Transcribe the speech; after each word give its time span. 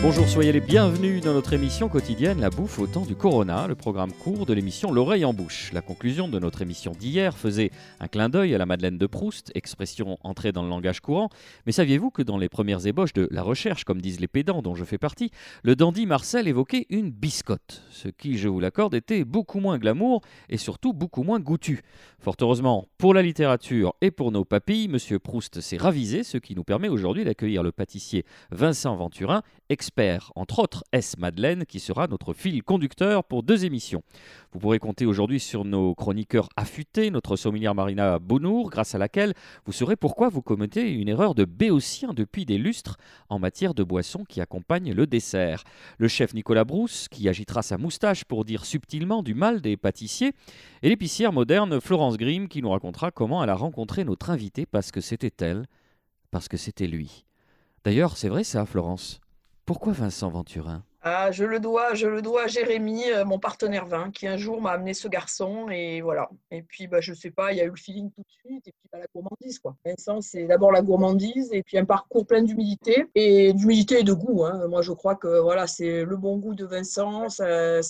Bonjour, 0.00 0.28
soyez 0.28 0.52
les 0.52 0.60
bienvenus 0.60 1.22
dans 1.22 1.34
notre 1.34 1.54
émission 1.54 1.88
quotidienne 1.88 2.40
La 2.40 2.50
bouffe 2.50 2.78
au 2.78 2.86
temps 2.86 3.04
du 3.04 3.16
Corona, 3.16 3.66
le 3.66 3.74
programme 3.74 4.12
court 4.12 4.46
de 4.46 4.54
l'émission 4.54 4.92
L'oreille 4.92 5.24
en 5.24 5.34
bouche. 5.34 5.72
La 5.72 5.80
conclusion 5.80 6.28
de 6.28 6.38
notre 6.38 6.62
émission 6.62 6.92
d'hier 6.92 7.36
faisait 7.36 7.72
un 7.98 8.06
clin 8.06 8.28
d'œil 8.28 8.54
à 8.54 8.58
la 8.58 8.64
Madeleine 8.64 8.96
de 8.96 9.06
Proust, 9.08 9.50
expression 9.56 10.16
entrée 10.22 10.52
dans 10.52 10.62
le 10.62 10.68
langage 10.68 11.00
courant. 11.00 11.30
Mais 11.66 11.72
saviez-vous 11.72 12.12
que 12.12 12.22
dans 12.22 12.38
les 12.38 12.48
premières 12.48 12.86
ébauches 12.86 13.12
de 13.12 13.26
la 13.32 13.42
recherche, 13.42 13.82
comme 13.82 14.00
disent 14.00 14.20
les 14.20 14.28
pédants 14.28 14.62
dont 14.62 14.76
je 14.76 14.84
fais 14.84 14.98
partie, 14.98 15.32
le 15.64 15.74
dandy 15.74 16.06
Marcel 16.06 16.46
évoquait 16.46 16.86
une 16.90 17.10
biscotte, 17.10 17.82
ce 17.90 18.06
qui, 18.06 18.38
je 18.38 18.48
vous 18.48 18.60
l'accorde, 18.60 18.94
était 18.94 19.24
beaucoup 19.24 19.58
moins 19.58 19.78
glamour 19.78 20.20
et 20.48 20.58
surtout 20.58 20.92
beaucoup 20.92 21.24
moins 21.24 21.40
goûtu. 21.40 21.82
Fort 22.20 22.36
heureusement, 22.40 22.86
pour 22.98 23.14
la 23.14 23.22
littérature 23.22 23.94
et 24.00 24.12
pour 24.12 24.30
nos 24.30 24.44
papilles, 24.44 24.86
Monsieur 24.86 25.18
Proust 25.18 25.60
s'est 25.60 25.76
ravisé, 25.76 26.22
ce 26.22 26.38
qui 26.38 26.54
nous 26.54 26.64
permet 26.64 26.88
aujourd'hui 26.88 27.24
d'accueillir 27.24 27.64
le 27.64 27.72
pâtissier 27.72 28.24
Vincent 28.52 28.94
Venturin, 28.94 29.42
entre 30.34 30.60
autres, 30.60 30.84
S. 30.92 31.16
Madeleine, 31.18 31.64
qui 31.66 31.80
sera 31.80 32.06
notre 32.06 32.32
fil 32.32 32.62
conducteur 32.62 33.24
pour 33.24 33.42
deux 33.42 33.64
émissions. 33.64 34.02
Vous 34.52 34.58
pourrez 34.58 34.78
compter 34.78 35.06
aujourd'hui 35.06 35.40
sur 35.40 35.64
nos 35.64 35.94
chroniqueurs 35.94 36.48
affûtés, 36.56 37.10
notre 37.10 37.36
sommelière 37.36 37.74
Marina 37.74 38.18
Bonour, 38.18 38.70
grâce 38.70 38.94
à 38.94 38.98
laquelle 38.98 39.34
vous 39.64 39.72
saurez 39.72 39.96
pourquoi 39.96 40.28
vous 40.28 40.42
commettez 40.42 40.92
une 40.92 41.08
erreur 41.08 41.34
de 41.34 41.44
béotien 41.44 42.12
depuis 42.14 42.44
des 42.44 42.58
lustres 42.58 42.96
en 43.28 43.38
matière 43.38 43.74
de 43.74 43.82
boissons 43.82 44.24
qui 44.24 44.40
accompagnent 44.40 44.92
le 44.92 45.06
dessert. 45.06 45.64
Le 45.98 46.08
chef 46.08 46.32
Nicolas 46.32 46.64
Brousse, 46.64 47.08
qui 47.08 47.28
agitera 47.28 47.62
sa 47.62 47.78
moustache 47.78 48.24
pour 48.24 48.44
dire 48.44 48.64
subtilement 48.64 49.22
du 49.22 49.34
mal 49.34 49.60
des 49.60 49.76
pâtissiers, 49.76 50.32
et 50.82 50.88
l'épicière 50.88 51.32
moderne 51.32 51.80
Florence 51.80 52.16
Grimm, 52.16 52.48
qui 52.48 52.62
nous 52.62 52.70
racontera 52.70 53.10
comment 53.10 53.42
elle 53.42 53.50
a 53.50 53.54
rencontré 53.54 54.04
notre 54.04 54.30
invité 54.30 54.64
parce 54.64 54.92
que 54.92 55.00
c'était 55.00 55.44
elle, 55.44 55.66
parce 56.30 56.48
que 56.48 56.56
c'était 56.56 56.86
lui. 56.86 57.24
D'ailleurs, 57.84 58.16
c'est 58.16 58.28
vrai 58.28 58.44
ça, 58.44 58.66
Florence? 58.66 59.20
Pourquoi 59.68 59.92
Vincent 59.92 60.30
Venturin? 60.30 60.82
Ah, 61.02 61.30
je 61.30 61.44
le 61.44 61.60
dois, 61.60 61.94
je 61.94 62.08
le 62.08 62.22
dois 62.22 62.44
à 62.44 62.46
Jérémy, 62.48 63.08
euh, 63.12 63.24
mon 63.24 63.38
partenaire 63.38 63.86
vin, 63.86 64.10
qui 64.10 64.26
un 64.26 64.36
jour 64.36 64.60
m'a 64.60 64.72
amené 64.72 64.94
ce 64.94 65.06
garçon 65.06 65.68
et 65.70 66.00
voilà. 66.00 66.28
Et 66.50 66.62
puis, 66.62 66.88
bah, 66.88 67.00
je 67.00 67.14
sais 67.14 67.30
pas, 67.30 67.52
il 67.52 67.58
y 67.58 67.60
a 67.60 67.64
eu 67.64 67.70
le 67.70 67.76
feeling 67.76 68.10
tout 68.10 68.22
de 68.22 68.30
suite 68.30 68.66
et 68.66 68.72
puis 68.72 68.88
bah, 68.92 68.98
la 68.98 69.06
gourmandise 69.14 69.60
quoi. 69.60 69.76
Vincent, 69.84 70.20
c'est 70.20 70.44
d'abord 70.46 70.72
la 70.72 70.82
gourmandise 70.82 71.50
et 71.52 71.62
puis 71.62 71.78
un 71.78 71.84
parcours 71.84 72.26
plein 72.26 72.42
d'humilité 72.42 73.06
et 73.14 73.52
d'humilité 73.52 74.00
et 74.00 74.02
de 74.02 74.12
goût. 74.12 74.44
Hein. 74.44 74.66
Moi, 74.66 74.82
je 74.82 74.90
crois 74.90 75.14
que 75.14 75.38
voilà, 75.38 75.68
c'est 75.68 76.04
le 76.04 76.16
bon 76.16 76.36
goût 76.36 76.54
de 76.54 76.64
Vincent, 76.64 77.28
sa, 77.28 77.80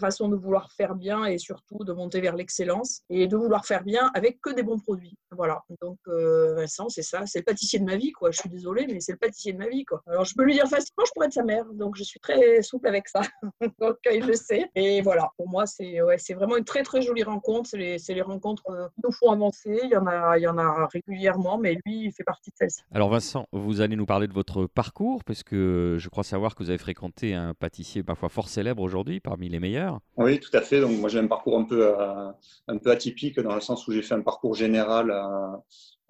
façon 0.00 0.28
de 0.28 0.36
vouloir 0.36 0.72
faire 0.72 0.96
bien 0.96 1.26
et 1.26 1.38
surtout 1.38 1.84
de 1.84 1.92
monter 1.92 2.20
vers 2.20 2.34
l'excellence 2.34 3.02
et 3.08 3.28
de 3.28 3.36
vouloir 3.36 3.66
faire 3.66 3.84
bien 3.84 4.10
avec 4.14 4.40
que 4.40 4.50
des 4.50 4.64
bons 4.64 4.78
produits. 4.80 5.16
Voilà. 5.30 5.62
Donc 5.80 5.98
euh, 6.08 6.54
Vincent, 6.56 6.88
c'est 6.88 7.02
ça, 7.02 7.24
c'est 7.26 7.38
le 7.38 7.44
pâtissier 7.44 7.78
de 7.78 7.84
ma 7.84 7.96
vie 7.96 8.10
quoi. 8.10 8.32
Je 8.32 8.40
suis 8.40 8.48
désolée, 8.48 8.86
mais 8.88 8.98
c'est 9.00 9.12
le 9.12 9.18
pâtissier 9.18 9.52
de 9.52 9.58
ma 9.58 9.68
vie 9.68 9.84
quoi. 9.84 10.02
Alors 10.08 10.24
je 10.24 10.34
peux 10.34 10.42
lui 10.42 10.54
dire 10.54 10.66
facilement, 10.66 11.04
je 11.06 11.12
pourrais 11.12 11.26
être 11.26 11.34
sa 11.34 11.44
mère. 11.44 11.64
Donc 11.72 11.96
je 11.96 12.02
suis 12.02 12.18
très 12.18 12.47
souple 12.62 12.88
avec 12.88 13.08
ça. 13.08 13.20
Donc, 13.80 13.96
il 14.12 14.26
le 14.26 14.34
sait. 14.34 14.70
Et 14.74 15.00
voilà, 15.00 15.30
pour 15.36 15.48
moi, 15.48 15.66
c'est 15.66 16.02
ouais, 16.02 16.16
vraiment 16.34 16.56
une 16.56 16.64
très, 16.64 16.82
très 16.82 17.02
jolie 17.02 17.22
rencontre. 17.22 17.70
C'est 17.70 17.78
les, 17.78 17.96
les, 18.08 18.22
rencontres 18.22 18.62
euh, 18.70 18.88
qui 18.94 19.00
nous 19.04 19.12
font 19.12 19.30
avancer. 19.30 19.78
Il 19.84 19.90
y, 19.90 19.96
en 19.96 20.06
a, 20.06 20.38
il 20.38 20.42
y 20.42 20.48
en 20.48 20.58
a 20.58 20.88
régulièrement, 20.92 21.58
mais 21.58 21.74
lui, 21.84 22.06
il 22.06 22.12
fait 22.12 22.24
partie 22.24 22.50
de 22.50 22.56
celle-ci. 22.56 22.82
Alors, 22.92 23.10
Vincent, 23.10 23.46
vous 23.52 23.80
allez 23.80 23.96
nous 23.96 24.06
parler 24.06 24.26
de 24.26 24.32
votre 24.32 24.66
parcours, 24.66 25.24
parce 25.24 25.42
que 25.42 25.96
je 25.98 26.08
crois 26.08 26.24
savoir 26.24 26.54
que 26.54 26.62
vous 26.62 26.70
avez 26.70 26.78
fréquenté 26.78 27.34
un 27.34 27.54
pâtissier 27.54 28.02
parfois 28.02 28.28
fort 28.28 28.48
célèbre 28.48 28.82
aujourd'hui, 28.82 29.20
parmi 29.20 29.48
les 29.48 29.60
meilleurs. 29.60 30.00
Oui, 30.16 30.38
tout 30.40 30.54
à 30.56 30.60
fait. 30.60 30.80
Donc, 30.80 30.98
moi, 30.98 31.08
j'ai 31.08 31.18
un 31.18 31.26
parcours 31.26 31.58
un 31.58 31.64
peu, 31.64 31.86
euh, 31.86 32.30
un 32.68 32.78
peu 32.78 32.90
atypique 32.90 33.40
dans 33.40 33.54
le 33.54 33.60
sens 33.60 33.86
où 33.86 33.92
j'ai 33.92 34.02
fait 34.02 34.14
un 34.14 34.22
parcours 34.22 34.54
général 34.54 35.12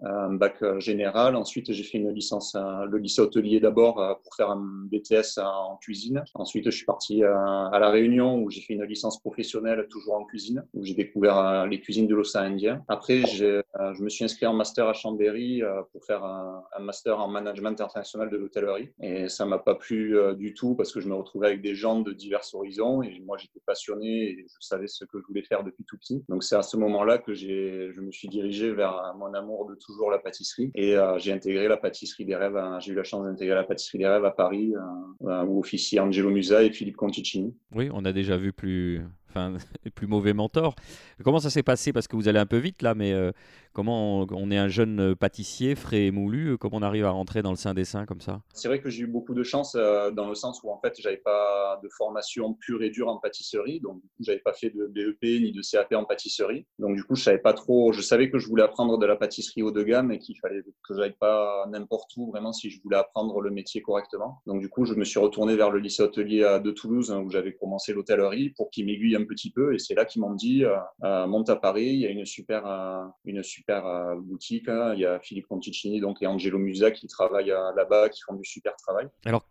un 0.02 0.32
bac 0.34 0.62
euh, 0.62 0.78
général. 0.80 1.34
Ensuite, 1.36 1.72
j'ai 1.72 1.82
fait 1.82 1.98
une 1.98 2.10
licence 2.10 2.56
le 2.56 2.98
lycée 2.98 3.20
hôtelier 3.20 3.60
d'abord 3.60 4.00
euh, 4.00 4.14
pour 4.22 4.34
faire 4.34 4.50
un 4.50 4.86
BTS 4.90 5.38
en 5.38 5.76
cuisine. 5.76 6.22
Ensuite, 6.34 6.66
je 6.66 6.70
suis 6.70 6.84
parti 6.84 7.24
euh, 7.24 7.34
à 7.34 7.78
La 7.78 7.90
Réunion 7.90 8.40
où 8.40 8.50
j'ai 8.50 8.60
fait 8.60 8.74
une 8.74 8.84
licence 8.84 9.18
professionnelle 9.20 9.86
toujours 9.90 10.14
en 10.14 10.24
cuisine, 10.24 10.64
où 10.74 10.84
j'ai 10.84 10.94
découvert 10.94 11.66
les 11.66 11.80
cuisines 11.80 12.06
de 12.06 12.14
l'océan 12.14 12.42
Indien. 12.42 12.84
Après, 12.88 13.22
je 13.26 13.62
me 14.02 14.08
suis 14.08 14.24
inscrit 14.24 14.46
en 14.46 14.54
master 14.54 14.86
à 14.86 14.92
Chambéry 14.92 15.62
pour 15.92 16.04
faire 16.04 16.24
un, 16.24 16.64
master 16.80 17.18
en 17.18 17.28
management 17.28 17.80
international 17.80 18.30
de 18.30 18.36
l'hôtellerie. 18.36 18.90
Et 19.00 19.28
ça 19.28 19.44
m'a 19.44 19.58
pas 19.58 19.74
plu 19.74 20.16
du 20.36 20.54
tout 20.54 20.74
parce 20.74 20.92
que 20.92 21.00
je 21.00 21.08
me 21.08 21.14
retrouvais 21.14 21.48
avec 21.48 21.62
des 21.62 21.74
gens 21.74 22.00
de 22.00 22.12
divers 22.12 22.42
horizons 22.52 23.02
et 23.02 23.20
moi, 23.20 23.36
j'étais 23.38 23.60
passionné 23.66 24.30
et 24.30 24.46
je 24.48 24.66
savais 24.66 24.86
ce 24.86 25.04
que 25.04 25.18
je 25.20 25.26
voulais 25.26 25.42
faire 25.42 25.64
depuis 25.64 25.84
tout 25.84 25.96
petit. 25.96 26.24
Donc, 26.28 26.44
c'est 26.44 26.56
à 26.56 26.62
ce 26.62 26.76
moment-là 26.76 27.18
que 27.18 27.34
je 27.34 28.00
me 28.00 28.12
suis 28.12 28.28
dirigé 28.28 28.72
vers 28.72 29.14
mon 29.18 29.34
amour 29.34 29.66
de 29.66 29.74
tout 29.74 29.87
toujours 29.88 30.10
la 30.10 30.18
pâtisserie. 30.18 30.70
Et 30.74 30.96
euh, 30.96 31.18
j'ai 31.18 31.32
intégré 31.32 31.66
la 31.66 31.76
pâtisserie 31.76 32.24
des 32.24 32.36
rêves. 32.36 32.58
J'ai 32.80 32.92
eu 32.92 32.94
la 32.94 33.04
chance 33.04 33.24
d'intégrer 33.24 33.54
la 33.54 33.64
pâtisserie 33.64 33.98
des 33.98 34.06
rêves 34.06 34.24
à 34.24 34.30
Paris, 34.30 34.74
euh, 34.74 35.28
euh, 35.28 35.44
où 35.44 35.58
officient 35.58 36.06
Angelo 36.06 36.30
Musa 36.30 36.62
et 36.62 36.70
Philippe 36.70 36.96
Conticini. 36.96 37.56
Oui, 37.74 37.88
on 37.92 38.04
a 38.04 38.12
déjà 38.12 38.36
vu 38.36 38.52
plus, 38.52 39.00
enfin, 39.30 39.54
plus 39.94 40.06
mauvais 40.06 40.34
mentor. 40.34 40.74
Comment 41.24 41.40
ça 41.40 41.50
s'est 41.50 41.62
passé? 41.62 41.92
Parce 41.92 42.06
que 42.06 42.16
vous 42.16 42.28
allez 42.28 42.38
un 42.38 42.46
peu 42.46 42.58
vite 42.58 42.82
là, 42.82 42.94
mais 42.94 43.14
comment 43.78 44.26
on, 44.28 44.50
est 44.50 44.56
un 44.56 44.66
jeune 44.66 45.14
pâtissier 45.14 45.76
frais 45.76 46.06
et 46.06 46.10
moulu 46.10 46.58
Comment 46.58 46.78
on 46.78 46.82
arrive 46.82 47.04
à 47.04 47.10
rentrer 47.10 47.42
dans 47.42 47.50
le 47.50 47.56
sein 47.56 47.74
des 47.74 47.84
saints 47.84 48.06
comme 48.06 48.20
ça? 48.20 48.40
C'est 48.52 48.66
vrai 48.66 48.80
que 48.80 48.90
j'ai 48.90 49.04
eu 49.04 49.06
beaucoup 49.06 49.34
de 49.34 49.44
chance 49.44 49.74
dans 49.74 50.28
le 50.28 50.34
sens 50.34 50.60
où 50.64 50.70
en 50.70 50.80
fait 50.80 50.94
j'avais 50.98 51.18
pas 51.18 51.78
de 51.80 51.88
formation 51.96 52.54
pure 52.54 52.82
et 52.82 52.90
dure 52.90 53.06
en 53.06 53.18
pâtisserie, 53.18 53.78
donc 53.78 54.02
j'avais 54.18 54.40
pas 54.40 54.52
fait 54.52 54.70
de 54.70 54.86
BEP 54.86 55.22
ni 55.22 55.52
de 55.52 55.62
CAP 55.62 55.92
en 55.94 56.04
pâtisserie. 56.04 56.66
Donc 56.80 56.96
du 56.96 57.04
coup 57.04 57.14
je 57.14 57.22
savais 57.22 57.38
pas 57.38 57.52
trop. 57.52 57.92
Je 57.92 58.00
savais 58.00 58.30
que 58.30 58.38
je 58.38 58.48
voulais 58.48 58.64
apprendre 58.64 58.98
de 58.98 59.06
la 59.06 59.14
pâtisserie 59.14 59.62
haut 59.62 59.70
de 59.70 59.84
gamme 59.84 60.10
et 60.10 60.18
qu'il 60.18 60.36
fallait 60.40 60.62
que 60.62 60.96
j'aille 60.96 61.14
pas 61.20 61.64
n'importe 61.70 62.10
où 62.16 62.32
vraiment 62.32 62.52
si 62.52 62.70
je 62.70 62.82
voulais 62.82 62.96
apprendre 62.96 63.40
le 63.40 63.52
métier 63.52 63.80
correctement. 63.80 64.42
Donc 64.46 64.60
du 64.60 64.68
coup 64.68 64.86
je 64.86 64.94
me 64.94 65.04
suis 65.04 65.20
retourné 65.20 65.54
vers 65.54 65.70
le 65.70 65.78
lycée 65.78 66.02
hôtelier 66.02 66.58
de 66.64 66.70
Toulouse 66.72 67.12
hein, 67.12 67.20
où 67.20 67.30
j'avais 67.30 67.52
commencé 67.52 67.92
l'hôtellerie 67.92 68.50
pour 68.56 68.70
qu'il 68.70 68.86
m'aiguille 68.86 69.14
un 69.14 69.24
petit 69.24 69.50
peu. 69.52 69.74
Et 69.74 69.78
c'est 69.78 69.94
là 69.94 70.04
qu'ils 70.04 70.22
m'ont 70.22 70.34
dit, 70.34 70.64
euh, 70.64 70.76
euh, 71.04 71.26
monte 71.26 71.50
à 71.50 71.56
Paris, 71.56 71.86
il 71.86 72.00
y 72.00 72.06
a 72.06 72.10
une 72.10 72.24
super, 72.24 72.66
euh, 72.66 73.04
une 73.24 73.42
super 73.42 73.67
boutique. 74.16 74.68
Hein. 74.68 74.94
Il 74.94 75.00
y 75.00 75.06
a 75.06 75.18
Philippe 75.20 75.46
Conticini 75.46 76.00
donc, 76.00 76.22
et 76.22 76.26
Angelo 76.26 76.58
Musa 76.58 76.90
qui 76.90 77.06
travaillent 77.06 77.54
là-bas, 77.76 78.08
qui 78.08 78.20
font 78.22 78.34
du 78.34 78.44
super 78.44 78.74
travail. 78.76 79.08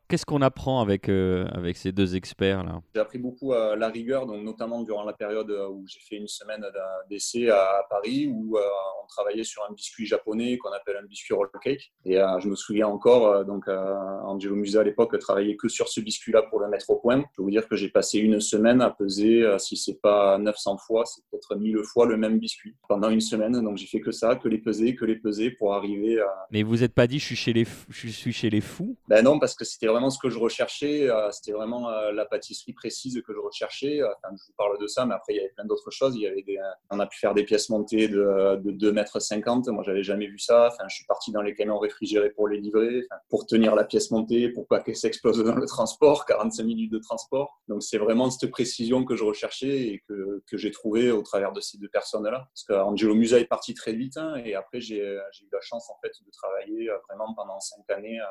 Qu'est-ce 0.07 0.25
qu'on 0.25 0.41
apprend 0.41 0.81
avec, 0.81 1.09
avec 1.09 1.77
ces 1.77 1.91
deux 1.91 2.15
experts-là 2.15 2.81
J'ai 2.95 3.01
appris 3.01 3.17
beaucoup 3.17 3.53
à 3.53 3.75
la 3.75 3.89
rigueur, 3.89 4.25
donc 4.25 4.43
notamment 4.43 4.83
durant 4.83 5.03
la 5.03 5.13
période 5.13 5.49
où 5.71 5.85
j'ai 5.87 5.99
fait 5.99 6.15
une 6.15 6.27
semaine 6.27 6.65
d'essai 7.09 7.49
à 7.49 7.85
Paris, 7.89 8.27
où 8.31 8.57
on 8.57 9.07
travaillait 9.07 9.43
sur 9.43 9.63
un 9.69 9.73
biscuit 9.73 10.05
japonais 10.05 10.57
qu'on 10.57 10.71
appelle 10.71 10.97
un 11.01 11.05
biscuit 11.05 11.33
roll 11.33 11.49
cake. 11.61 11.91
Et 12.05 12.15
je 12.15 12.47
me 12.47 12.55
souviens 12.55 12.87
encore, 12.87 13.45
donc 13.45 13.67
Angelo 13.67 14.55
Musa 14.55 14.81
à 14.81 14.83
l'époque 14.83 15.17
travaillait 15.19 15.55
que 15.55 15.67
sur 15.67 15.87
ce 15.87 16.01
biscuit-là 16.01 16.43
pour 16.43 16.59
le 16.59 16.67
mettre 16.67 16.89
au 16.89 16.97
point. 16.97 17.17
Je 17.17 17.35
peux 17.35 17.43
vous 17.43 17.51
dire 17.51 17.67
que 17.67 17.75
j'ai 17.75 17.89
passé 17.89 18.19
une 18.19 18.39
semaine 18.39 18.81
à 18.81 18.89
peser 18.89 19.27
si 19.27 19.43
euh, 19.43 19.57
si 19.57 19.75
c'est 19.75 19.99
pas 20.01 20.37
900 20.37 20.77
fois, 20.77 21.03
c'est 21.05 21.21
peut-être 21.29 21.55
1000 21.55 21.77
fois 21.83 22.05
le 22.05 22.17
même 22.17 22.39
biscuit 22.39 22.75
pendant 22.87 23.09
une 23.09 23.21
semaine. 23.21 23.53
Donc 23.61 23.77
j'ai 23.77 23.85
fait 23.85 23.99
que 23.99 24.11
ça, 24.11 24.35
que 24.35 24.47
les 24.47 24.59
peser, 24.59 24.95
que 24.95 25.05
les 25.05 25.17
peser 25.17 25.51
pour 25.51 25.73
arriver 25.73 26.19
à. 26.19 26.47
Mais 26.51 26.63
vous 26.63 26.77
n'êtes 26.77 26.93
pas 26.93 27.07
dit 27.07 27.19
je 27.19 27.25
suis 27.25 27.35
chez 27.35 27.53
les, 27.53 27.65
je 27.89 28.07
suis 28.07 28.31
chez 28.31 28.49
les 28.49 28.61
fous? 28.61 28.95
Ben 29.07 29.23
non, 29.23 29.39
parce 29.39 29.55
que 29.55 29.65
c'était 29.65 29.87
ce 30.09 30.19
que 30.19 30.29
je 30.29 30.39
recherchais. 30.39 31.09
Euh, 31.09 31.31
c'était 31.31 31.51
vraiment 31.51 31.89
euh, 31.89 32.11
la 32.11 32.25
pâtisserie 32.25 32.73
précise 32.73 33.21
que 33.25 33.33
je 33.33 33.39
recherchais. 33.39 34.01
Enfin, 34.03 34.35
je 34.35 34.43
vous 34.47 34.53
parle 34.57 34.79
de 34.79 34.87
ça, 34.87 35.05
mais 35.05 35.15
après 35.15 35.33
il 35.33 35.37
y 35.37 35.39
avait 35.39 35.49
plein 35.49 35.65
d'autres 35.65 35.91
choses. 35.91 36.15
Il 36.15 36.21
y 36.21 36.27
avait 36.27 36.45
on 36.89 36.99
a 36.99 37.07
pu 37.07 37.19
faire 37.19 37.33
des 37.33 37.43
pièces 37.43 37.69
montées 37.69 38.07
de, 38.07 38.55
de 38.63 38.71
2 38.71 38.91
mètres 38.91 39.19
50. 39.19 39.67
Moi, 39.67 39.83
j'avais 39.85 40.03
jamais 40.03 40.27
vu 40.27 40.39
ça. 40.39 40.69
Enfin, 40.71 40.87
je 40.87 40.95
suis 40.95 41.05
parti 41.05 41.31
dans 41.31 41.41
les 41.41 41.53
camions 41.53 41.79
réfrigérés 41.79 42.29
pour 42.29 42.47
les 42.47 42.59
livrer, 42.59 43.03
pour 43.29 43.45
tenir 43.45 43.75
la 43.75 43.83
pièce 43.83 44.11
montée, 44.11 44.49
pour 44.49 44.67
pas 44.67 44.79
qu'elle 44.79 44.95
s'explose 44.95 45.43
dans 45.43 45.55
le 45.55 45.65
transport, 45.65 46.25
45 46.27 46.63
minutes 46.63 46.91
de 46.91 46.99
transport. 46.99 47.59
Donc 47.67 47.83
c'est 47.83 47.97
vraiment 47.97 48.29
cette 48.29 48.49
précision 48.51 49.03
que 49.03 49.15
je 49.15 49.23
recherchais 49.23 49.87
et 49.87 50.03
que, 50.07 50.43
que 50.47 50.57
j'ai 50.57 50.71
trouvé 50.71 51.11
au 51.11 51.21
travers 51.21 51.51
de 51.51 51.61
ces 51.61 51.77
deux 51.77 51.89
personnes-là. 51.89 52.47
Parce 52.53 52.63
qu'Angelo 52.63 53.15
Musa 53.15 53.39
est 53.39 53.45
parti 53.45 53.73
très 53.73 53.93
vite 53.93 54.17
hein, 54.17 54.35
et 54.43 54.55
après 54.55 54.79
j'ai 54.81 54.99
eu 54.99 55.49
la 55.51 55.61
chance 55.61 55.89
en 55.89 55.97
fait 56.01 56.11
de 56.25 56.31
travailler 56.31 56.89
euh, 56.89 56.97
vraiment 57.07 57.33
pendant 57.33 57.59
cinq 57.59 57.89
années 57.89 58.19
euh, 58.19 58.25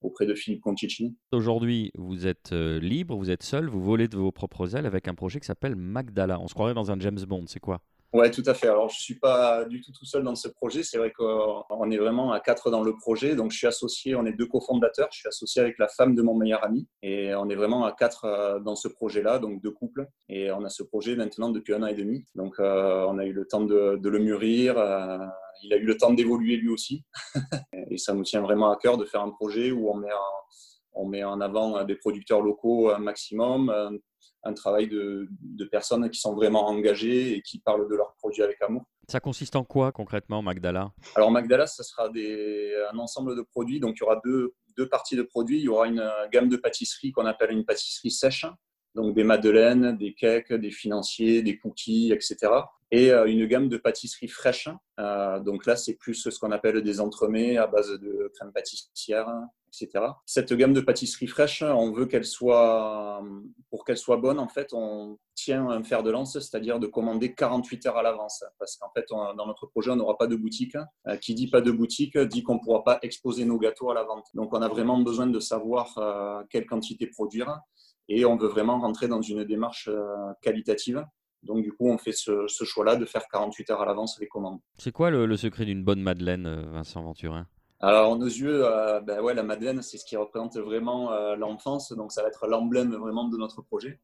auprès 0.00 0.26
de 0.26 0.34
Philippe. 0.34 0.62
Aujourd'hui, 1.32 1.90
vous 1.94 2.26
êtes 2.26 2.52
euh, 2.52 2.78
libre, 2.80 3.16
vous 3.16 3.30
êtes 3.30 3.42
seul, 3.42 3.68
vous 3.68 3.82
volez 3.82 4.08
de 4.08 4.16
vos 4.16 4.32
propres 4.32 4.76
ailes 4.76 4.86
avec 4.86 5.08
un 5.08 5.14
projet 5.14 5.40
qui 5.40 5.46
s'appelle 5.46 5.76
Magdala. 5.76 6.40
On 6.40 6.48
se 6.48 6.54
croirait 6.54 6.74
dans 6.74 6.90
un 6.90 6.98
James 7.00 7.20
Bond, 7.26 7.44
c'est 7.46 7.60
quoi? 7.60 7.80
Ouais, 8.14 8.30
tout 8.30 8.42
à 8.46 8.54
fait. 8.54 8.68
Alors, 8.68 8.88
je 8.88 8.96
ne 8.96 9.00
suis 9.00 9.18
pas 9.18 9.66
du 9.66 9.82
tout 9.82 9.92
tout 9.92 10.06
seul 10.06 10.22
dans 10.22 10.34
ce 10.34 10.48
projet. 10.48 10.82
C'est 10.82 10.96
vrai 10.96 11.12
qu'on 11.12 11.90
est 11.90 11.98
vraiment 11.98 12.32
à 12.32 12.40
quatre 12.40 12.70
dans 12.70 12.82
le 12.82 12.96
projet. 12.96 13.36
Donc, 13.36 13.50
je 13.50 13.58
suis 13.58 13.66
associé, 13.66 14.14
on 14.14 14.24
est 14.24 14.32
deux 14.32 14.46
cofondateurs. 14.46 15.08
Je 15.12 15.18
suis 15.18 15.28
associé 15.28 15.60
avec 15.60 15.78
la 15.78 15.88
femme 15.88 16.14
de 16.14 16.22
mon 16.22 16.34
meilleur 16.34 16.64
ami. 16.64 16.88
Et 17.02 17.34
on 17.34 17.50
est 17.50 17.54
vraiment 17.54 17.84
à 17.84 17.92
quatre 17.92 18.24
euh, 18.24 18.60
dans 18.60 18.76
ce 18.76 18.88
projet-là, 18.88 19.38
donc 19.38 19.60
deux 19.60 19.72
couples. 19.72 20.08
Et 20.30 20.50
on 20.50 20.64
a 20.64 20.70
ce 20.70 20.82
projet 20.82 21.16
maintenant 21.16 21.50
depuis 21.50 21.74
un 21.74 21.82
an 21.82 21.86
et 21.86 21.94
demi. 21.94 22.24
Donc, 22.34 22.58
euh, 22.60 23.04
on 23.06 23.18
a 23.18 23.26
eu 23.26 23.32
le 23.32 23.46
temps 23.46 23.60
de, 23.60 24.00
le 24.02 24.18
mûrir. 24.18 24.78
Euh, 24.78 25.18
il 25.62 25.74
a 25.74 25.76
eu 25.76 25.84
le 25.84 25.96
temps 25.98 26.14
d'évoluer 26.14 26.56
lui 26.56 26.70
aussi. 26.70 27.04
et 27.90 27.98
ça 27.98 28.14
nous 28.14 28.22
tient 28.24 28.40
vraiment 28.40 28.70
à 28.70 28.76
cœur 28.76 28.96
de 28.96 29.04
faire 29.04 29.20
un 29.20 29.30
projet 29.30 29.70
où 29.70 29.90
on 29.90 29.96
met 29.96 30.08
on 30.94 31.06
met 31.06 31.22
en 31.22 31.40
avant 31.40 31.84
des 31.84 31.94
producteurs 31.94 32.40
locaux 32.40 32.90
un 32.90 32.98
maximum, 32.98 34.00
un 34.44 34.54
travail 34.54 34.88
de, 34.88 35.28
personnes 35.70 36.08
qui 36.10 36.18
sont 36.18 36.34
vraiment 36.34 36.66
engagées 36.66 37.36
et 37.36 37.42
qui 37.42 37.58
parlent 37.58 37.88
de 37.88 37.94
leurs 37.94 38.14
produits 38.14 38.42
avec 38.42 38.60
amour. 38.62 38.84
Ça 39.08 39.20
consiste 39.20 39.56
en 39.56 39.64
quoi 39.64 39.92
concrètement, 39.92 40.42
Magdala? 40.42 40.92
Alors 41.14 41.30
Magdala, 41.30 41.66
ça 41.66 41.82
sera 41.82 42.08
des, 42.08 42.72
un 42.92 42.98
ensemble 42.98 43.36
de 43.36 43.42
produits. 43.42 43.80
Donc 43.80 43.96
il 43.96 44.00
y 44.00 44.02
aura 44.04 44.20
deux, 44.24 44.54
deux 44.76 44.88
parties 44.88 45.16
de 45.16 45.22
produits. 45.22 45.58
Il 45.58 45.64
y 45.64 45.68
aura 45.68 45.86
une 45.88 46.06
gamme 46.32 46.48
de 46.48 46.56
pâtisseries 46.56 47.12
qu'on 47.12 47.26
appelle 47.26 47.50
une 47.50 47.64
pâtisserie 47.64 48.10
sèche. 48.10 48.46
Donc 48.94 49.14
des 49.14 49.24
madeleines, 49.24 49.96
des 49.96 50.14
cakes, 50.14 50.52
des 50.52 50.70
financiers, 50.70 51.42
des 51.42 51.58
cookies, 51.58 52.12
etc. 52.12 52.50
Et 52.90 53.12
euh, 53.12 53.26
une 53.26 53.46
gamme 53.46 53.68
de 53.68 53.76
pâtisseries 53.76 54.28
fraîches. 54.28 54.70
Euh, 54.98 55.40
donc 55.40 55.66
là, 55.66 55.76
c'est 55.76 55.94
plus 55.94 56.14
ce 56.14 56.38
qu'on 56.38 56.52
appelle 56.52 56.82
des 56.82 57.00
entremets 57.00 57.58
à 57.58 57.66
base 57.66 57.90
de 57.90 58.32
crème 58.34 58.50
pâtissière, 58.50 59.28
etc. 59.68 60.06
Cette 60.24 60.54
gamme 60.54 60.72
de 60.72 60.80
pâtisseries 60.80 61.26
fraîches, 61.26 61.62
on 61.62 61.92
veut 61.92 62.06
qu'elle 62.06 62.24
soit, 62.24 63.22
pour 63.68 63.84
qu'elle 63.84 63.98
soit 63.98 64.16
bonne, 64.16 64.38
en 64.38 64.48
fait, 64.48 64.72
on 64.72 65.18
tient 65.34 65.68
un 65.68 65.82
fer 65.82 66.02
de 66.02 66.10
lance, 66.10 66.32
c'est-à-dire 66.32 66.80
de 66.80 66.86
commander 66.86 67.34
48 67.34 67.86
heures 67.86 67.98
à 67.98 68.02
l'avance. 68.02 68.42
Parce 68.58 68.76
qu'en 68.76 68.90
fait, 68.96 69.04
dans 69.10 69.46
notre 69.46 69.66
projet, 69.66 69.90
on 69.90 69.96
n'aura 69.96 70.16
pas 70.16 70.26
de 70.26 70.36
boutique. 70.36 70.76
Euh, 71.06 71.16
qui 71.16 71.34
dit 71.34 71.50
pas 71.50 71.60
de 71.60 71.70
boutique 71.70 72.16
dit 72.16 72.42
qu'on 72.42 72.54
ne 72.54 72.60
pourra 72.60 72.84
pas 72.84 72.98
exposer 73.02 73.44
nos 73.44 73.58
gâteaux 73.58 73.90
à 73.90 73.94
la 73.94 74.04
vente. 74.04 74.28
Donc, 74.32 74.54
on 74.54 74.62
a 74.62 74.68
vraiment 74.68 74.98
besoin 74.98 75.26
de 75.26 75.40
savoir 75.40 76.46
quelle 76.48 76.64
quantité 76.64 77.06
produire 77.06 77.60
et 78.08 78.24
on 78.24 78.36
veut 78.36 78.48
vraiment 78.48 78.80
rentrer 78.80 79.08
dans 79.08 79.20
une 79.20 79.44
démarche 79.44 79.90
qualitative. 80.40 81.04
Donc, 81.42 81.62
du 81.62 81.72
coup, 81.72 81.88
on 81.88 81.98
fait 81.98 82.12
ce, 82.12 82.46
choix-là 82.48 82.96
de 82.96 83.04
faire 83.04 83.26
48 83.30 83.70
heures 83.70 83.80
à 83.80 83.86
l'avance 83.86 84.18
les 84.20 84.28
commandes. 84.28 84.58
C'est 84.78 84.92
quoi 84.92 85.10
le, 85.10 85.26
le 85.26 85.36
secret 85.36 85.64
d'une 85.64 85.84
bonne 85.84 86.02
Madeleine, 86.02 86.66
Vincent 86.72 87.02
Venturin? 87.02 87.46
Alors, 87.80 88.18
nos 88.18 88.26
yeux, 88.26 88.64
euh, 88.64 89.00
ben 89.00 89.20
ouais, 89.20 89.34
la 89.34 89.44
Madeleine, 89.44 89.82
c'est 89.82 89.98
ce 89.98 90.04
qui 90.04 90.16
représente 90.16 90.56
vraiment 90.56 91.12
euh, 91.12 91.36
l'enfance. 91.36 91.92
Donc, 91.92 92.10
ça 92.10 92.22
va 92.22 92.28
être 92.28 92.48
l'emblème 92.48 92.94
vraiment 92.96 93.28
de 93.28 93.36
notre 93.36 93.62
projet. 93.62 94.00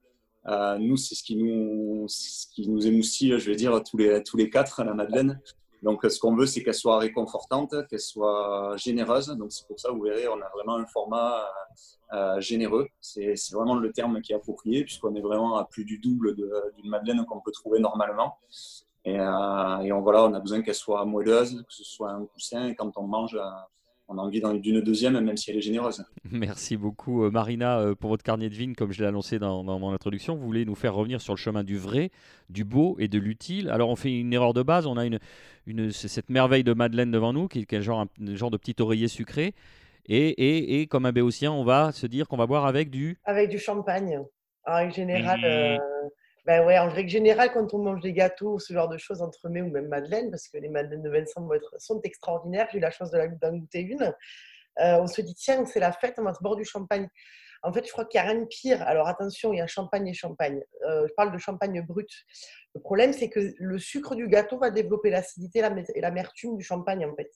Euh, 0.47 0.79
nous, 0.79 0.97
c'est 0.97 1.17
ce 1.17 1.25
qui 1.25 1.37
nous, 1.37 2.07
ce 2.09 2.47
qui 2.55 2.69
nous 2.69 2.87
émoustille, 2.87 3.39
je 3.39 3.51
vais 3.51 3.57
dire, 3.57 3.83
tous 3.83 3.97
les, 3.97 4.23
tous 4.23 4.37
les 4.37 4.49
quatre, 4.49 4.85
la 4.85 4.95
Madeleine. 4.95 5.41
Donc, 5.85 6.05
ce 6.05 6.19
qu'on 6.19 6.35
veut, 6.35 6.47
c'est 6.47 6.63
qu'elle 6.65 6.75
soit 6.75 6.99
réconfortante, 6.99 7.87
qu'elle 7.89 8.01
soit 8.01 8.75
généreuse. 8.77 9.29
Donc, 9.29 9.53
c'est 9.53 9.67
pour 9.69 9.79
ça, 9.79 9.93
vous 9.93 10.03
verrez, 10.03 10.27
on 10.27 10.41
a 10.41 10.49
vraiment 10.55 10.77
un 10.77 10.87
format 10.87 11.45
généreux. 12.39 12.89
C'est 13.01 13.35
vraiment 13.53 13.75
le 13.75 13.93
terme 13.93 14.21
qui 14.23 14.33
est 14.33 14.37
approprié, 14.37 14.85
puisqu'on 14.85 15.15
est 15.15 15.21
vraiment 15.21 15.57
à 15.57 15.65
plus 15.65 15.85
du 15.85 15.99
double 15.99 16.35
d'une 16.35 16.89
Madeleine 16.89 17.25
qu'on 17.27 17.41
peut 17.41 17.53
trouver 17.53 17.81
normalement. 17.81 18.39
Et, 19.05 19.21
euh, 19.21 19.79
et 19.81 19.93
on, 19.93 20.01
voilà, 20.01 20.25
on 20.25 20.33
a 20.33 20.41
besoin 20.41 20.63
qu'elle 20.63 20.75
soit 20.75 21.05
moelleuse, 21.05 21.63
que 21.69 21.75
ce 21.75 21.85
soit 21.85 22.11
un 22.11 22.25
coussin. 22.25 22.73
Quand 22.75 22.97
on 22.97 23.03
mange, 23.03 23.35
euh, 23.35 23.45
on 24.09 24.19
a 24.19 24.23
envie 24.23 24.43
d'une 24.61 24.81
deuxième, 24.81 25.19
même 25.19 25.37
si 25.37 25.51
elle 25.51 25.57
est 25.57 25.63
généreuse. 25.63 26.05
Merci 26.31 26.77
beaucoup, 26.77 27.25
euh, 27.25 27.31
Marina, 27.31 27.95
pour 27.99 28.11
votre 28.11 28.23
carnet 28.23 28.49
de 28.49 28.55
vignes. 28.55 28.75
Comme 28.75 28.93
je 28.93 29.03
l'ai 29.03 29.09
annoncé 29.09 29.39
dans, 29.39 29.63
mon 29.65 29.93
introduction, 29.93 30.37
vous 30.37 30.45
voulez 30.45 30.65
nous 30.65 30.75
faire 30.75 30.95
revenir 30.95 31.21
sur 31.21 31.35
le 31.35 31.39
chemin 31.39 31.65
du 31.65 31.79
vrai, 31.79 32.11
du 32.51 32.65
beau 32.65 32.97
et 32.99 33.09
de 33.09 33.19
l'utile. 33.19 33.69
Alors, 33.71 33.89
on 33.89 33.97
fait 33.97 34.19
une 34.19 34.33
erreur 34.33 34.55
de 34.55 34.63
base. 34.63 34.87
On 34.87 34.97
a 34.97 35.07
une, 35.07 35.19
une 35.67 35.91
cette 35.91 36.31
merveille 36.31 36.65
de 36.65 36.75
Madeleine 36.75 37.11
devant 37.11 37.33
nous, 37.33 37.49
qui, 37.49 37.67
est 37.69 37.83
genre, 37.83 38.01
un 38.01 38.35
genre 38.35 38.51
de 38.51 38.57
petit 38.57 38.77
oreiller 38.81 39.09
sucré. 39.09 39.55
Et, 40.07 40.29
et, 40.29 40.81
et, 40.81 40.87
comme 40.87 41.07
un 41.07 41.13
béotien, 41.13 41.51
on 41.51 41.65
va 41.65 41.93
se 41.93 42.07
dire 42.07 42.29
qu'on 42.29 42.37
va 42.37 42.47
boire 42.47 42.67
avec 42.67 42.91
du... 42.91 43.19
Avec 43.25 43.49
du 43.49 43.59
champagne. 43.59 44.21
En 44.67 44.91
général, 44.91 45.41
mmh. 45.41 45.81
Ben 46.47 46.65
ouais, 46.67 46.79
en 46.79 46.91
règle 46.91 47.09
générale, 47.09 47.53
quand 47.53 47.73
on 47.73 47.79
mange 47.79 48.01
des 48.01 48.13
gâteaux, 48.13 48.59
ce 48.59 48.75
genre 48.75 48.89
de 48.89 48.99
choses, 48.99 49.23
entre 49.23 49.49
mets 49.49 49.63
ou 49.63 49.71
même 49.71 49.89
madeleine, 49.89 50.31
parce 50.31 50.49
que 50.49 50.59
les 50.59 50.69
madeleines 50.69 51.03
de 51.03 51.09
Vincent 51.09 51.49
sont 51.79 52.01
extraordinaires, 52.03 52.69
j'ai 52.71 52.79
eu 52.79 52.81
la 52.83 52.91
chance 52.91 53.11
de 53.11 53.19
d'en 53.41 53.57
goûter 53.57 53.81
une, 53.81 54.15
euh, 54.81 54.99
on 55.01 55.07
se 55.07 55.23
dit, 55.23 55.35
tiens, 55.35 55.65
c'est 55.65 55.81
la 55.81 55.93
fête, 55.93 56.17
on 56.19 56.25
va 56.25 56.35
se 56.35 56.43
boire 56.43 56.57
du 56.57 56.65
champagne. 56.65 57.09
En 57.63 57.73
fait, 57.73 57.87
je 57.87 57.93
crois 57.93 58.05
qu'il 58.05 58.21
n'y 58.21 58.27
a 58.27 58.31
rien 58.31 58.41
de 58.41 58.47
pire. 58.47 58.83
Alors 58.83 59.09
attention, 59.09 59.55
il 59.55 59.59
y 59.59 59.63
a 59.63 59.67
champagne 59.67 60.07
et 60.07 60.13
champagne. 60.13 60.63
Euh, 60.87 61.07
je 61.09 61.15
parle 61.15 61.33
de 61.33 61.39
champagne 61.39 61.81
brut. 61.81 62.11
Le 62.75 62.81
problème, 62.81 63.15
c'est 63.15 63.31
que 63.31 63.55
le 63.57 63.79
sucre 63.79 64.15
du 64.15 64.29
gâteau 64.29 64.59
va 64.59 64.71
développer 64.71 65.09
l'acidité 65.09 65.63
et 65.95 66.01
l'amertume 66.03 66.59
du 66.59 66.65
champagne, 66.65 67.07
en 67.07 67.15
fait. 67.17 67.31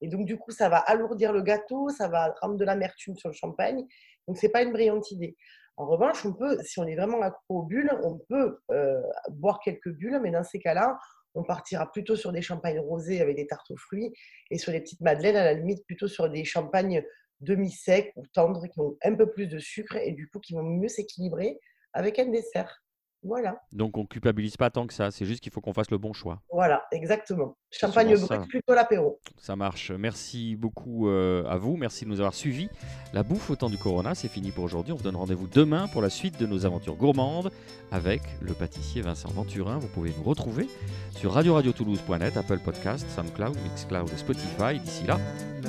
Et 0.00 0.08
donc, 0.08 0.24
du 0.24 0.38
coup, 0.38 0.50
ça 0.50 0.70
va 0.70 0.78
alourdir 0.78 1.32
le 1.32 1.42
gâteau, 1.42 1.90
ça 1.90 2.08
va 2.08 2.34
rendre 2.40 2.56
de 2.56 2.64
l'amertume 2.64 3.16
sur 3.16 3.28
le 3.28 3.34
champagne. 3.34 3.84
Donc, 4.26 4.38
ce 4.38 4.46
n'est 4.46 4.52
pas 4.52 4.62
une 4.62 4.72
brillante 4.72 5.10
idée. 5.10 5.36
En 5.76 5.86
revanche, 5.86 6.24
on 6.24 6.32
peut, 6.32 6.58
si 6.62 6.78
on 6.80 6.86
est 6.86 6.96
vraiment 6.96 7.20
accro 7.20 7.60
aux 7.60 7.62
bulles, 7.62 7.90
on 8.02 8.18
peut 8.28 8.58
euh, 8.70 9.02
boire 9.30 9.60
quelques 9.60 9.90
bulles, 9.90 10.20
mais 10.22 10.30
dans 10.30 10.42
ces 10.42 10.58
cas-là, 10.58 10.98
on 11.34 11.44
partira 11.44 11.90
plutôt 11.92 12.16
sur 12.16 12.32
des 12.32 12.40
champagnes 12.40 12.80
rosés 12.80 13.20
avec 13.20 13.36
des 13.36 13.46
tartes 13.46 13.70
aux 13.70 13.76
fruits 13.76 14.12
et 14.50 14.56
sur 14.56 14.72
les 14.72 14.80
petites 14.80 15.02
madeleines, 15.02 15.36
à 15.36 15.44
la 15.44 15.52
limite, 15.52 15.84
plutôt 15.84 16.08
sur 16.08 16.30
des 16.30 16.44
champagnes 16.44 17.04
demi-secs 17.40 18.12
ou 18.16 18.26
tendres 18.28 18.66
qui 18.66 18.80
ont 18.80 18.96
un 19.04 19.14
peu 19.14 19.30
plus 19.30 19.46
de 19.46 19.58
sucre 19.58 19.96
et 19.96 20.12
du 20.12 20.28
coup 20.30 20.40
qui 20.40 20.54
vont 20.54 20.62
mieux 20.62 20.88
s'équilibrer 20.88 21.60
avec 21.92 22.18
un 22.18 22.26
dessert. 22.26 22.82
Voilà. 23.26 23.60
Donc 23.72 23.98
on 23.98 24.06
culpabilise 24.06 24.56
pas 24.56 24.70
tant 24.70 24.86
que 24.86 24.94
ça, 24.94 25.10
c'est 25.10 25.24
juste 25.24 25.42
qu'il 25.42 25.52
faut 25.52 25.60
qu'on 25.60 25.72
fasse 25.72 25.90
le 25.90 25.98
bon 25.98 26.12
choix. 26.12 26.40
Voilà, 26.52 26.84
exactement. 26.92 27.56
Champagne 27.70 28.16
brut, 28.16 28.48
plutôt 28.48 28.74
l'apéro. 28.74 29.20
Ça 29.36 29.56
marche. 29.56 29.90
Merci 29.90 30.56
beaucoup 30.56 31.08
euh, 31.08 31.44
à 31.46 31.56
vous, 31.56 31.76
merci 31.76 32.04
de 32.04 32.10
nous 32.10 32.20
avoir 32.20 32.34
suivis. 32.34 32.68
La 33.12 33.22
bouffe 33.22 33.50
au 33.50 33.56
temps 33.56 33.68
du 33.68 33.78
Corona, 33.78 34.14
c'est 34.14 34.28
fini 34.28 34.52
pour 34.52 34.64
aujourd'hui. 34.64 34.92
On 34.92 34.96
vous 34.96 35.02
donne 35.02 35.16
rendez-vous 35.16 35.48
demain 35.48 35.88
pour 35.88 36.02
la 36.02 36.10
suite 36.10 36.38
de 36.38 36.46
nos 36.46 36.64
aventures 36.64 36.96
gourmandes 36.96 37.50
avec 37.90 38.22
le 38.40 38.54
pâtissier 38.54 39.02
Vincent 39.02 39.28
Venturin. 39.30 39.78
Vous 39.78 39.88
pouvez 39.88 40.12
nous 40.16 40.24
retrouver 40.24 40.68
sur 41.10 41.32
radio-radio-toulouse.net, 41.32 42.36
Apple 42.36 42.60
Podcast, 42.60 43.08
SoundCloud, 43.10 43.56
Mixcloud 43.62 44.08
et 44.12 44.16
Spotify. 44.16 44.78
D'ici 44.78 45.04
là, 45.04 45.18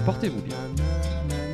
portez-vous 0.05 0.41
bien. 0.41 1.46